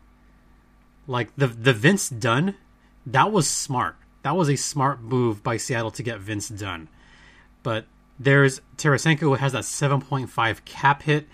[1.08, 2.56] Like the the Vince Dunn,
[3.06, 3.96] that was smart.
[4.24, 6.88] That was a smart move by Seattle to get Vince Dunn.
[7.62, 7.86] But
[8.20, 11.28] there's Tarasenko who has that 7.5 cap hit.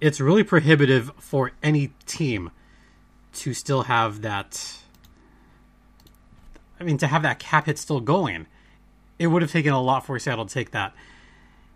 [0.00, 2.50] It's really prohibitive for any team
[3.34, 4.78] to still have that
[6.78, 8.46] I mean, to have that cap hit still going,
[9.18, 10.94] it would have taken a lot for Seattle to take that.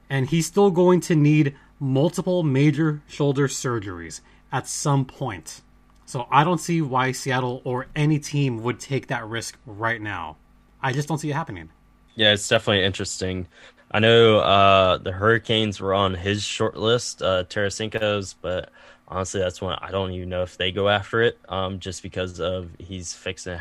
[0.08, 4.20] And he's still going to need multiple major shoulder surgeries
[4.52, 5.62] at some point.
[6.06, 10.38] So I don't see why Seattle or any team would take that risk right now.
[10.82, 11.70] I just don't see it happening.
[12.14, 13.48] Yeah, it's definitely interesting.
[13.90, 18.70] I know uh, the Hurricanes were on his short list, uh, Tarasenko's, but
[19.08, 22.40] honestly, that's one I don't even know if they go after it, um, just because
[22.40, 23.58] of he's fixing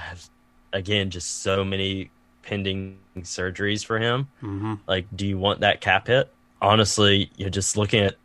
[0.74, 2.12] again just so many
[2.44, 4.30] pending surgeries for him.
[4.42, 6.34] hmm Like, do you want that cap hit?
[6.62, 8.16] Honestly, you're just looking at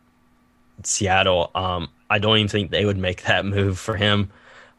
[0.83, 1.51] Seattle.
[1.55, 4.31] Um, I don't even think they would make that move for him.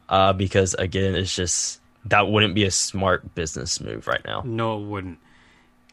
[0.09, 4.41] uh, because again, it's just that wouldn't be a smart business move right now.
[4.45, 5.19] No, it wouldn't.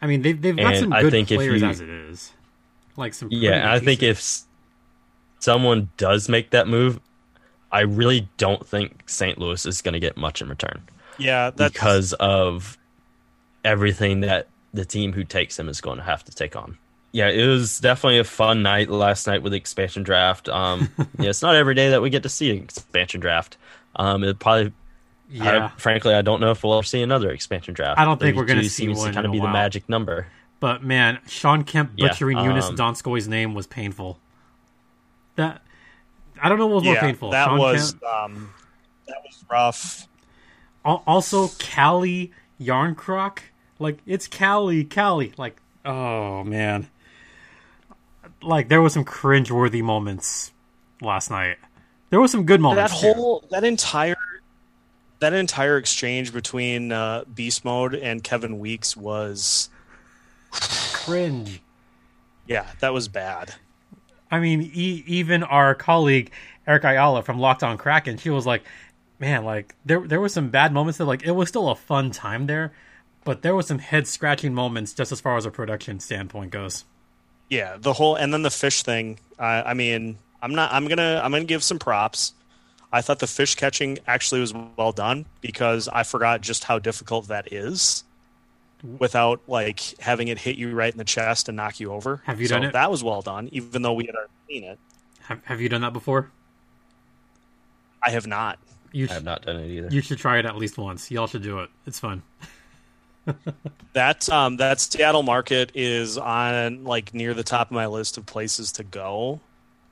[0.01, 1.89] I mean, they've they've got And some I good think if players you- as it
[1.91, 2.33] is.
[2.97, 4.23] Like some Yeah, I think if
[5.41, 7.01] someone does make that move,
[7.73, 9.37] I really don't think St.
[9.37, 10.81] Louis is going to get much in return
[11.19, 12.79] Yeah, that's because of
[13.65, 16.79] everything that the team who takes him is going to have to take on.
[17.15, 20.49] Yeah, it was definitely a fun night last night with the expansion draft.
[20.49, 23.57] Um, yeah, it's not every day that we get to see an expansion draft.
[23.95, 24.73] Um, it probably,
[25.31, 25.67] yeah.
[25.67, 28.01] I, frankly, I don't know if we'll ever see another expansion draft.
[28.01, 29.47] I don't think we're gonna 32 see seems one to kind in of a be
[29.47, 30.27] the magic number.
[30.59, 34.19] But man, Shawn Kemp Yeah, butchering Eunice um, Donskoi's name was painful.
[35.37, 35.63] That
[36.43, 37.31] I don't know what was more painful.
[37.31, 38.55] that Sean was Kemp- um,
[39.07, 40.09] that was rough.
[40.85, 43.39] Also Calle Järnkrok.
[43.79, 45.33] Like it's Callie, Callie.
[45.37, 46.89] Like oh man,
[48.45, 50.53] like there was some cringeworthy moments
[51.01, 51.57] last night.
[52.11, 52.93] There was some good moments.
[52.93, 53.17] that moments.
[53.17, 53.23] too.
[53.23, 54.17] whole that entire
[55.21, 59.69] that entire exchange between uh, Beast Mode and Kevin Weeks was
[60.93, 61.61] cringe.
[62.47, 63.55] yeah, that was bad.
[64.31, 66.31] I mean, e- even our colleague
[66.67, 68.63] Eric Ayala from Locked On Kraken, she was like,
[69.19, 72.11] "Man, like there there were some bad moments that like it was still a fun
[72.11, 72.73] time there,
[73.25, 76.85] but there was some head scratching moments just as far as a production standpoint goes."
[77.51, 79.19] Yeah, the whole and then the fish thing.
[79.39, 80.73] I I mean, I'm not.
[80.73, 81.21] I'm gonna.
[81.23, 82.33] I'm gonna give some props.
[82.93, 87.27] I thought the fish catching actually was well done because I forgot just how difficult
[87.29, 88.05] that is,
[88.99, 92.23] without like having it hit you right in the chest and knock you over.
[92.25, 92.73] Have you So done it?
[92.73, 94.79] That was well done, even though we had already seen it.
[95.23, 96.31] Have Have you done that before?
[98.03, 98.59] I have not.
[98.93, 99.89] You I have not done it either.
[99.91, 101.11] you should try it at least once.
[101.11, 101.71] Y'all should do it.
[101.87, 102.23] It's fun.
[103.95, 108.27] That um that Seattle market is on like near the top of my list of
[108.27, 109.41] places to go.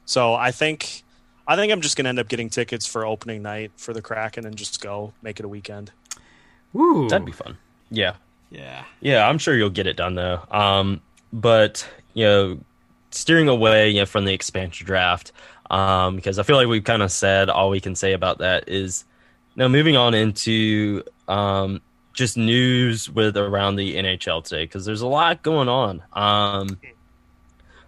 [0.06, 1.04] So I think
[1.46, 4.44] I think I'm just gonna end up getting tickets for opening night for the Kraken
[4.44, 5.92] and just go make it a weekend.
[6.72, 7.08] Woo!
[7.08, 7.56] That'd be fun.
[7.90, 8.14] Yeah.
[8.50, 8.84] yeah.
[9.00, 10.40] Yeah, I'm sure you'll get it done though.
[10.50, 11.00] Um,
[11.32, 12.58] but you know,
[13.10, 15.32] steering away you know, from the expansion draft,
[15.70, 18.68] um, because I feel like we've kind of said all we can say about that
[18.68, 19.04] is
[19.54, 21.80] now moving on into um,
[22.22, 26.02] just news with around the NHL today because there's a lot going on.
[26.12, 26.78] Um,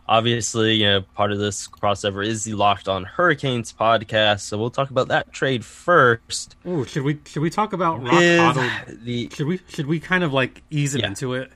[0.08, 4.70] obviously, you know, part of this crossover is the Locked On Hurricanes podcast, so we'll
[4.70, 6.56] talk about that trade first.
[6.66, 8.68] Ooh, should we should we talk about Rock Auto?
[9.04, 11.06] the Should we should we kind of like ease it Yeah.
[11.08, 11.52] into it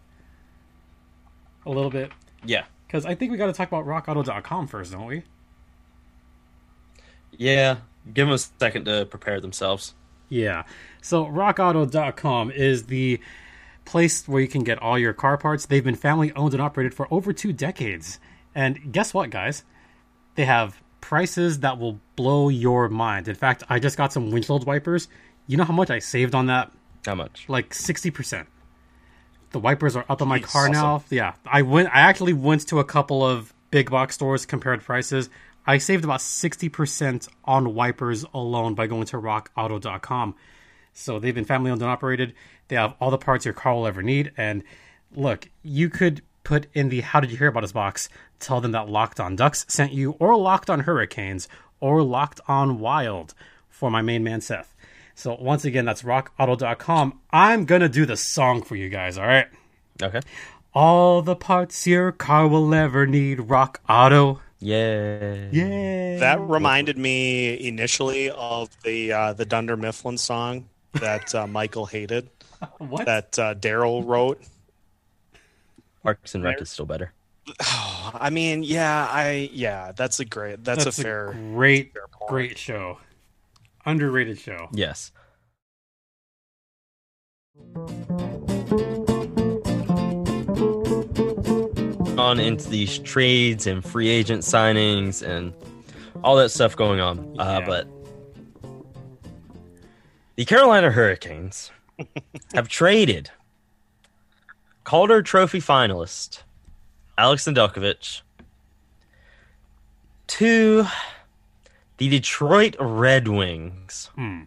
[1.67, 2.13] a little bit?
[2.45, 2.65] yeah.
[2.87, 5.25] Because I think we got to talk about RockAuto.com first, don't we?
[7.33, 7.79] Yeah,
[8.15, 9.95] give them a second to prepare themselves.
[10.29, 10.63] Yeah.
[11.01, 13.21] So rockauto.com is the
[13.85, 15.67] place where you can get all your car parts.
[15.67, 18.21] They've been family owned and operated for over 2 decades.
[18.55, 19.65] And guess what, guys?
[20.35, 23.29] They have prices that will blow your mind.
[23.29, 25.09] In fact, I just got some windshield wipers.
[25.47, 26.71] You know how much I saved on that?
[27.07, 27.47] How much?
[27.49, 28.47] Like 60%.
[29.51, 31.03] The wipers are up on my Jeez, car now.
[31.09, 31.33] Yeah.
[31.47, 35.31] I went I actually went to a couple of big box stores compared prices.
[35.67, 40.35] I saved about 60% on wipers alone by going to rockauto.com.
[40.99, 42.35] So they've been family owned and operated.
[42.67, 44.33] They have all the parts your car will ever need.
[44.37, 44.65] And
[45.15, 48.09] look, you could put in the How Did You Hear About Us box,
[48.41, 52.81] tell them that Locked On Ducks sent you, or Locked On Hurricanes, or Locked On
[52.81, 53.35] Wild
[53.69, 54.75] for my main man, Seth.
[55.15, 57.21] So once again, that's rockauto.com.
[57.31, 59.47] I'm going to do the song for you guys, all right?
[60.03, 60.21] Okay.
[60.75, 64.41] All the parts your car will ever need, Rock Auto.
[64.59, 65.47] Yeah.
[65.53, 66.19] Yeah.
[66.19, 72.29] That reminded me initially of the uh, the Dunder Mifflin song that uh, Michael hated
[72.79, 73.07] what?
[73.07, 74.43] that uh, Daryl wrote.
[76.03, 77.13] Parks and Rec is still better.
[77.61, 82.31] I mean, yeah, I yeah, that's a great that's, That's a fair great, fair point.
[82.31, 82.99] great show.
[83.87, 84.69] Underrated show.
[84.73, 85.13] Yes.
[92.19, 95.53] On into these trades and free agent signings and
[96.23, 97.37] all that stuff going on.
[97.39, 97.89] Uh, but
[100.39, 101.73] the Carolina Hurricanes
[102.55, 103.31] have traded
[104.85, 106.43] Calder Trophy finalist
[107.19, 108.21] Alex Nedeljkovic
[110.29, 110.87] to
[111.97, 114.43] the Detroit Red Wings Hmm.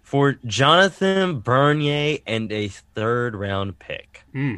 [0.00, 4.22] for Jonathan Bernier and a third round pick.
[4.32, 4.54] Hmm.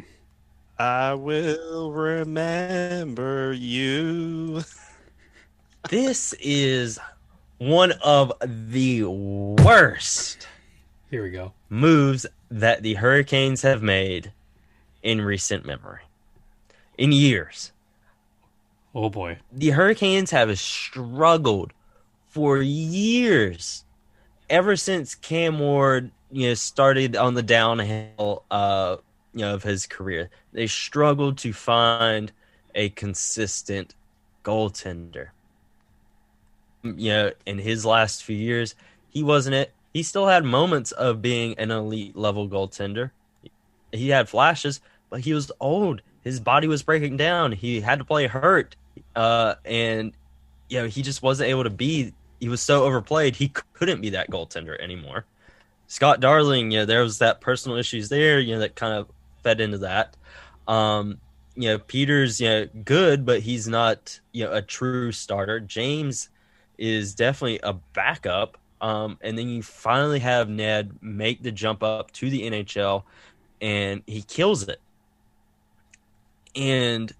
[0.77, 4.61] I will remember you.
[5.89, 6.99] This is
[7.57, 10.47] one of the worst
[11.09, 11.53] Here we go.
[11.69, 14.31] moves that the Hurricanes have made
[15.01, 16.01] in recent memory.
[16.97, 17.71] In years.
[18.93, 19.39] Oh boy.
[19.51, 21.73] The Hurricanes have struggled
[22.27, 23.85] for years
[24.49, 28.97] ever since Cam Ward, you know, started on the downhill, uh,
[29.33, 32.31] you know, of his career, they struggled to find
[32.75, 33.95] a consistent
[34.43, 35.29] goaltender.
[36.83, 38.75] You know, in his last few years,
[39.09, 39.73] he wasn't it.
[39.93, 43.11] He still had moments of being an elite level goaltender.
[43.91, 46.01] He had flashes, but he was old.
[46.23, 47.51] His body was breaking down.
[47.51, 48.75] He had to play hurt,
[49.15, 50.13] uh, and
[50.67, 52.13] you know he just wasn't able to be.
[52.39, 53.35] He was so overplayed.
[53.35, 55.25] He couldn't be that goaltender anymore.
[55.87, 59.07] Scott Darling, you know, there was that personal issues there, you know, that kind of
[59.41, 60.15] fed into that.
[60.67, 61.19] Um,
[61.55, 65.59] you know, Peter's, you know, good, but he's not, you know, a true starter.
[65.59, 66.29] James
[66.77, 68.57] is definitely a backup.
[68.81, 73.03] Um, and then you finally have Ned make the jump up to the NHL
[73.61, 74.79] and he kills it.
[76.55, 77.13] And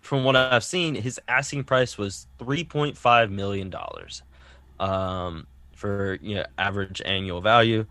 [0.00, 4.22] from what I've seen, his asking price was three point five million dollars
[4.78, 7.86] um, for you know average annual value.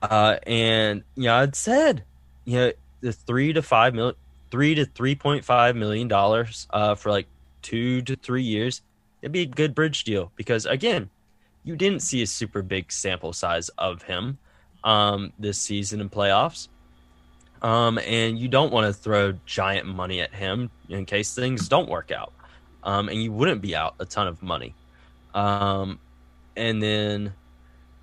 [0.00, 2.04] Uh, and you know, I'd said
[2.44, 4.16] you know the three to five million,
[4.50, 7.26] three to three point five million dollars uh, for like
[7.62, 8.82] two to three years.
[9.22, 11.10] It'd be a good bridge deal because again,
[11.68, 14.38] you didn't see a super big sample size of him
[14.84, 16.68] um, this season in playoffs.
[17.60, 21.90] Um, and you don't want to throw giant money at him in case things don't
[21.90, 22.32] work out.
[22.84, 24.74] Um, and you wouldn't be out a ton of money.
[25.34, 25.98] Um,
[26.56, 27.34] and then,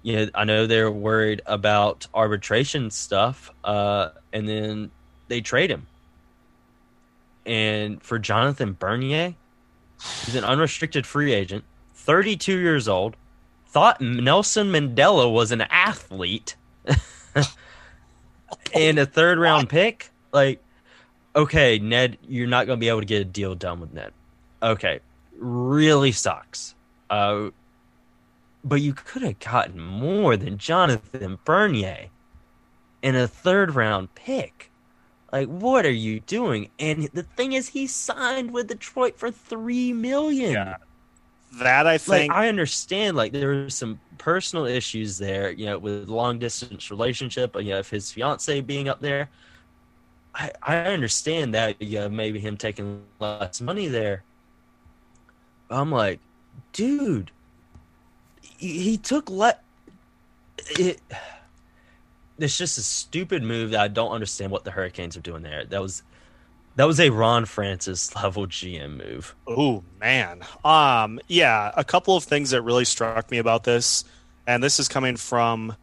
[0.04, 3.49] you know, I know they're worried about arbitration stuff.
[3.63, 4.91] Uh, and then
[5.28, 5.88] they trade him.
[7.47, 9.34] And for Jonathan Bernier,
[10.25, 11.63] he's an unrestricted free agent,
[11.95, 13.15] 32 years old,
[13.75, 16.55] thought Nelson Mandela was an athlete.
[18.73, 20.63] and a third round pick, like,
[21.35, 24.13] okay, Ned, you're not going to be able to get a deal done with Ned.
[24.63, 25.01] Okay,
[25.38, 26.73] really sucks.
[27.09, 27.49] Uh,
[28.63, 32.07] but you could have gotten more than Jonathan Bernier
[33.01, 34.71] in a third round pick.
[35.33, 36.69] Like, what are you doing?
[36.79, 40.53] And the thing is, he signed with Detroit for three million.
[40.53, 40.77] Yeah.
[41.53, 43.15] That I think like, I understand.
[43.15, 47.55] Like there were some personal issues there, you know, with long distance relationship.
[47.55, 49.29] You know, if his fiance being up there,
[50.34, 51.81] I I understand that.
[51.81, 54.23] You know, maybe him taking less money there.
[55.69, 56.19] I'm like,
[56.73, 57.31] dude,
[58.41, 59.63] he, he took let
[60.71, 60.99] it.
[62.38, 65.63] It's just a stupid move that I don't understand what the Hurricanes are doing there.
[65.63, 66.03] That was
[66.75, 69.35] that was a Ron Francis level GM move.
[69.47, 70.41] Oh man.
[70.63, 74.03] Um yeah, a couple of things that really struck me about this
[74.47, 75.75] and this is coming from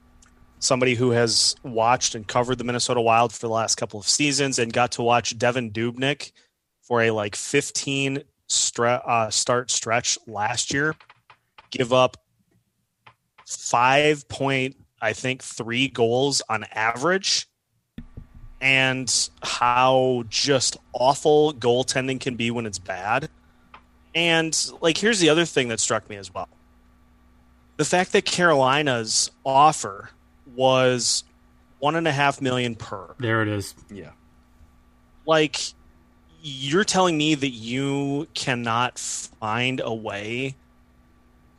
[0.59, 4.59] somebody who has watched and covered the Minnesota Wild for the last couple of seasons
[4.59, 6.31] and got to watch Devan Dubnyk
[6.83, 10.95] for a like 15 stre- uh, start stretch last year
[11.71, 12.17] give up
[13.47, 17.49] 5 point I think 3 goals on average
[18.63, 23.29] and how just awful goaltending can be when it's bad.
[24.15, 26.49] And like, here's the other thing that struck me as well:
[27.77, 30.11] the fact that Carolina's offer
[30.55, 31.25] was
[31.81, 33.15] one and a half million per.
[33.19, 33.75] There it is.
[33.91, 34.11] Yeah.
[35.27, 35.59] Like,
[36.43, 40.55] you're telling me that you cannot find a way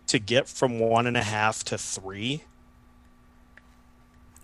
[0.07, 2.43] to get from one and a half to three.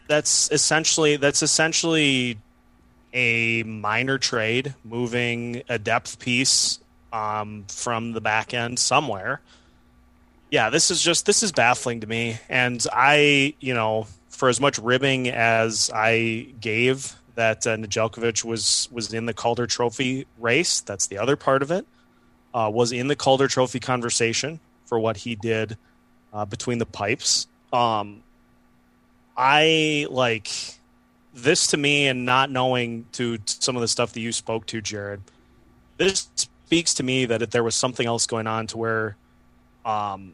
[0.08, 2.39] That's essentially that's essentially
[3.13, 6.80] a minor trade, moving a depth piece
[7.12, 9.41] um, from the back end somewhere.
[10.52, 14.60] Yeah, this is just this is baffling to me, and I, you know, for as
[14.60, 20.82] much ribbing as I gave that uh, Nedeljkovic was was in the Calder Trophy race,
[20.82, 21.86] that's the other part of it.
[22.54, 25.78] Uh, was in the Calder Trophy conversation for what he did
[26.34, 27.48] uh, between the pipes.
[27.72, 28.24] Um,
[29.38, 30.50] I like
[31.43, 34.82] this to me and not knowing to some of the stuff that you spoke to
[34.82, 35.21] jared
[35.97, 39.15] this speaks to me that there was something else going on to where
[39.86, 40.34] um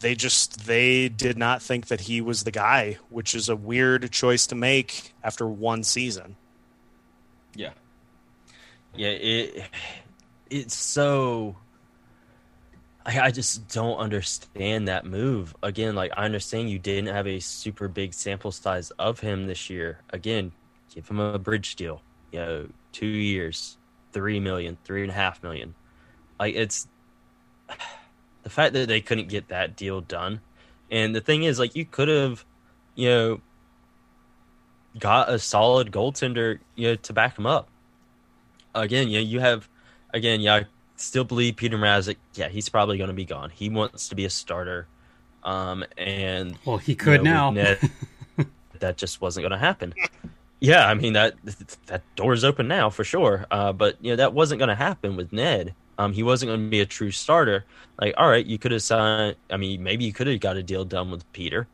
[0.00, 4.10] they just they did not think that he was the guy which is a weird
[4.10, 6.36] choice to make after one season
[7.54, 7.72] Yeah.
[8.96, 9.64] Yeah, it
[10.50, 11.56] it's so
[13.06, 15.54] I, I just don't understand that move.
[15.62, 19.70] Again, like I understand you didn't have a super big sample size of him this
[19.70, 20.00] year.
[20.10, 20.52] Again,
[20.94, 22.02] give him a bridge deal.
[22.32, 23.78] You know, two years,
[24.12, 25.74] three million, three and a half million.
[26.38, 26.88] Like it's
[28.42, 30.40] the fact that they couldn't get that deal done.
[30.90, 32.44] And the thing is, like you could have,
[32.96, 33.40] you know,
[34.98, 37.68] got a solid goaltender, you know, to back him up.
[38.74, 39.68] Again, you know, you have
[40.12, 40.64] again, yeah,
[41.00, 43.50] still believe Peter Mrazek, yeah, he's probably going to be gone.
[43.50, 44.86] He wants to be a starter
[45.42, 47.50] Um, and well, he could you know, now.
[47.50, 47.78] Ned,
[48.78, 49.94] that just wasn't going to happen.
[50.60, 51.34] Yeah, I mean that
[51.86, 53.46] that door's open now for sure.
[53.50, 55.74] Uh, but you know that wasn't going to happen with Ned.
[55.98, 57.64] Um, he wasn't going to be a true starter.
[58.00, 59.36] Like, all right, you could have signed.
[59.50, 61.66] I mean, maybe you could have got a deal done with Peter.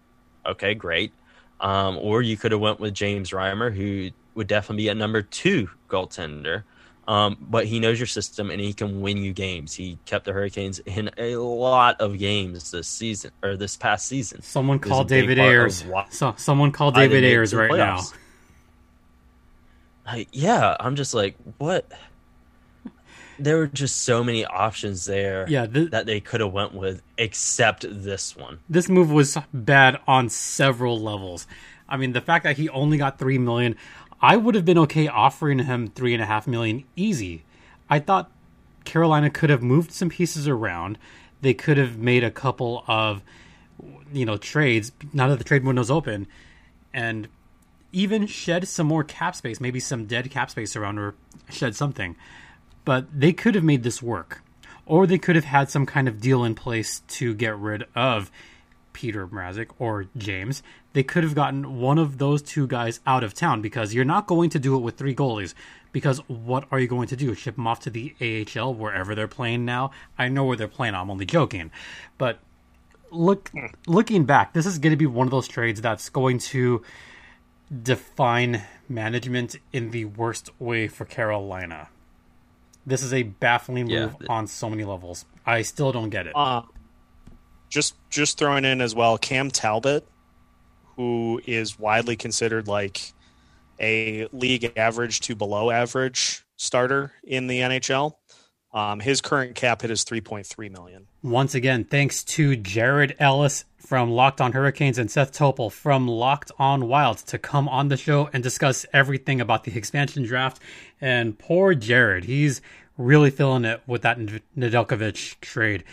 [0.47, 1.13] Okay, great.
[1.61, 5.23] Um, or you could have went with James Reimer, who would definitely be a number
[5.23, 6.63] two goaltender.
[7.09, 9.75] Um, but he knows your system and he can win you games.
[9.75, 14.43] He kept the Hurricanes in a lot of games this season or this past season.
[14.43, 15.85] Someone called David Ayres.
[16.11, 18.01] So, someone called David Ayres right now.
[20.05, 21.91] I, yeah, I'm just like, what?
[23.39, 27.03] There were just so many options there yeah, th- that they could have went with,
[27.19, 28.61] except this one.
[28.69, 31.47] This move was bad on several levels.
[31.89, 33.77] I mean, the fact that he only got three million,
[34.21, 37.45] I would have been okay offering him three and a half million easy.
[37.89, 38.31] I thought
[38.85, 40.99] Carolina could have moved some pieces around.
[41.43, 43.23] They could have made a couple of,
[44.13, 46.27] you know, trades now that the trade window's open,
[46.95, 47.29] and
[47.93, 51.15] even shed some more cap space, maybe some dead cap space around, or
[51.51, 52.17] shed something.
[52.85, 54.43] But they could have made this work,
[54.87, 58.31] or they could have had some kind of deal in place to get rid of
[58.93, 60.63] Peter Mrazek or James,
[60.97, 64.27] they could have gotten one of those two guys out of town because you're not
[64.27, 65.53] going to do it with three goalies.
[65.93, 67.35] Because what are you going to do?
[67.35, 69.91] Ship them off to the AHL wherever they're playing now?
[70.17, 70.95] I know where they're playing.
[70.95, 71.71] I'm only joking,
[72.17, 72.39] but
[73.11, 73.53] look,
[73.87, 76.83] looking back, this is going to be one of those trades that's going to
[77.83, 81.91] define management in the worst way for Carolina.
[82.87, 84.27] This is a baffling move yeah.
[84.31, 85.27] on so many levels.
[85.45, 86.33] I still don't get it.
[86.35, 86.63] Uh,
[87.69, 90.09] just just throwing in as well Cam Talbot,
[90.97, 93.13] who is widely considered like
[93.81, 98.15] a league average to below average starter in the NHL.
[98.73, 101.07] Um, his current cap hit is 3.3 million.
[101.23, 106.51] Once again, thanks to Jared Ellis from Locked On Hurricanes and Seth Topol from Locked
[106.59, 110.61] On Wild to come on the show and discuss everything about the expansion draft.
[111.01, 112.61] And poor Jared, he's
[112.99, 115.85] really feeling it with that Nedeljkovic trade.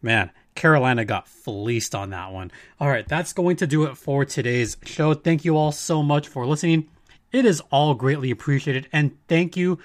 [0.00, 2.50] Man, Carolina got fleeced on that one.
[2.78, 5.14] All right, that's going to do it for today's show.
[5.14, 6.88] Thank you all so much for listening.
[7.32, 8.88] It is all greatly appreciated.
[8.92, 9.78] And thank you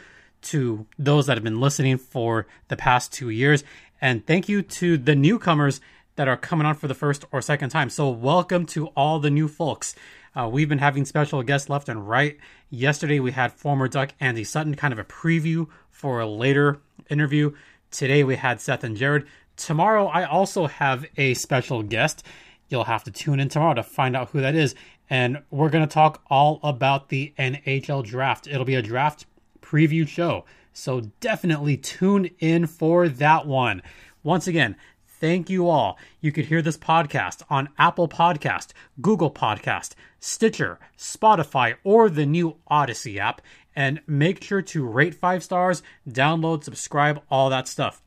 [0.43, 3.63] to those that have been listening for the past two years.
[4.01, 5.81] And thank you to the newcomers
[6.17, 7.89] that are coming on for the first or second time.
[7.89, 9.95] So, welcome to all the new folks.
[10.35, 12.37] Uh, we've been having special guests left and right.
[12.69, 17.53] Yesterday, we had former Duck Andy Sutton, kind of a preview for a later interview.
[17.89, 19.25] Today, we had Seth and Jared.
[19.57, 22.23] Tomorrow, I also have a special guest.
[22.69, 24.75] You'll have to tune in tomorrow to find out who that is.
[25.09, 28.47] And we're going to talk all about the NHL draft.
[28.47, 29.25] It'll be a draft
[29.61, 30.45] preview show.
[30.73, 33.81] So definitely tune in for that one.
[34.21, 34.75] Once again,
[35.07, 35.97] thank you all.
[36.21, 42.57] You could hear this podcast on Apple Podcast, Google Podcast, Stitcher, Spotify, or the new
[42.67, 43.41] Odyssey app.
[43.75, 48.01] And make sure to rate five stars, download, subscribe, all that stuff.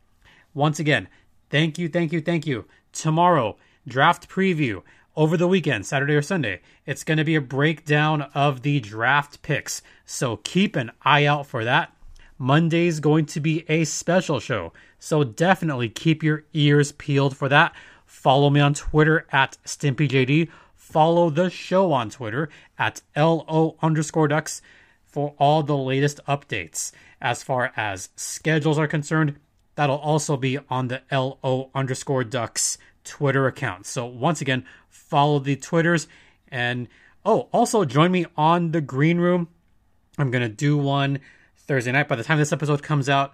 [0.52, 1.08] Once again,
[1.50, 2.64] Thank you, thank you, thank you.
[2.92, 4.82] Tomorrow, draft preview.
[5.16, 9.42] Over the weekend, Saturday or Sunday, it's going to be a breakdown of the draft
[9.42, 9.82] picks.
[10.06, 11.92] So keep an eye out for that.
[12.38, 14.72] Monday's going to be a special show.
[14.98, 17.74] So definitely keep your ears peeled for that.
[18.06, 20.48] Follow me on Twitter at StimpyJD.
[20.74, 22.48] Follow the show on Twitter
[22.78, 24.62] at LO underscore ducks
[25.04, 26.92] for all the latest updates.
[27.20, 29.36] As far as schedules are concerned,
[29.76, 33.86] That'll also be on the LO underscore ducks Twitter account.
[33.86, 36.06] So once again, follow the Twitters
[36.48, 36.88] and
[37.24, 39.48] oh, also join me on the green room.
[40.18, 41.20] I'm gonna do one
[41.56, 42.08] Thursday night.
[42.08, 43.32] By the time this episode comes out,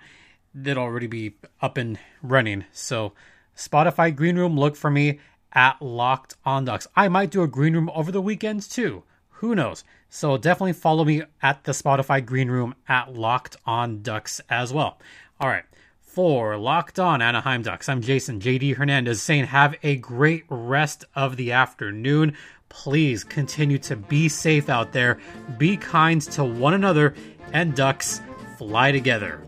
[0.55, 2.65] it'll already be up and running.
[2.73, 3.13] So
[3.57, 5.21] Spotify green room, look for me
[5.53, 6.87] at Locked On Ducks.
[6.95, 9.03] I might do a green room over the weekends too.
[9.41, 9.85] Who knows?
[10.09, 15.01] So definitely follow me at the Spotify green room at Locked On Ducks as well.
[15.41, 15.65] All right
[16.17, 17.91] for Locked On Anaheim Ducks.
[17.91, 22.35] I'm Jason JD Hernandez saying have a great rest of the afternoon.
[22.71, 25.19] Please continue to be safe out there,
[25.59, 27.13] be kind to one another,
[27.53, 28.23] and Ducks
[28.57, 29.43] fly together.